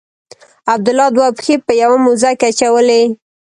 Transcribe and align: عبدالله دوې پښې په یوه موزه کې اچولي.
عبدالله 0.73 1.07
دوې 1.15 1.27
پښې 1.37 1.55
په 1.65 1.71
یوه 1.81 1.97
موزه 2.05 2.31
کې 2.39 2.45
اچولي. 2.49 3.01